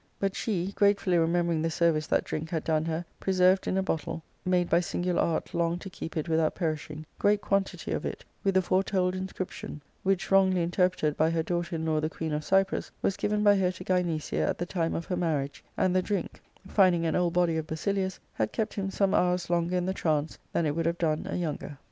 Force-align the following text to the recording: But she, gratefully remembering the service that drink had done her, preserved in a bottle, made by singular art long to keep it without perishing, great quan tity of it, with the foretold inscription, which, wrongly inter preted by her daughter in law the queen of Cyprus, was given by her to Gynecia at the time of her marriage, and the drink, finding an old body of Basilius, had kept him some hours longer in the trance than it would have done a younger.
But 0.19 0.35
she, 0.35 0.71
gratefully 0.71 1.19
remembering 1.19 1.61
the 1.61 1.69
service 1.69 2.07
that 2.07 2.23
drink 2.23 2.49
had 2.49 2.63
done 2.63 2.85
her, 2.85 3.05
preserved 3.19 3.67
in 3.67 3.77
a 3.77 3.83
bottle, 3.83 4.23
made 4.43 4.67
by 4.67 4.79
singular 4.79 5.21
art 5.21 5.53
long 5.53 5.77
to 5.77 5.91
keep 5.91 6.17
it 6.17 6.27
without 6.27 6.55
perishing, 6.55 7.05
great 7.19 7.39
quan 7.39 7.63
tity 7.63 7.95
of 7.95 8.03
it, 8.03 8.25
with 8.43 8.55
the 8.55 8.63
foretold 8.63 9.13
inscription, 9.13 9.79
which, 10.01 10.31
wrongly 10.31 10.63
inter 10.63 10.89
preted 10.89 11.15
by 11.15 11.29
her 11.29 11.43
daughter 11.43 11.75
in 11.75 11.85
law 11.85 11.99
the 11.99 12.09
queen 12.09 12.33
of 12.33 12.43
Cyprus, 12.43 12.89
was 13.03 13.15
given 13.15 13.43
by 13.43 13.55
her 13.57 13.71
to 13.73 13.83
Gynecia 13.83 14.47
at 14.47 14.57
the 14.57 14.65
time 14.65 14.95
of 14.95 15.05
her 15.05 15.15
marriage, 15.17 15.63
and 15.77 15.95
the 15.95 16.01
drink, 16.01 16.41
finding 16.67 17.05
an 17.05 17.15
old 17.15 17.33
body 17.33 17.55
of 17.57 17.67
Basilius, 17.67 18.19
had 18.33 18.51
kept 18.51 18.73
him 18.73 18.89
some 18.89 19.13
hours 19.13 19.51
longer 19.51 19.75
in 19.77 19.85
the 19.85 19.93
trance 19.93 20.39
than 20.51 20.65
it 20.65 20.75
would 20.75 20.87
have 20.87 20.97
done 20.97 21.27
a 21.29 21.35
younger. 21.35 21.77